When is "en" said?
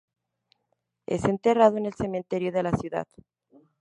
1.77-1.85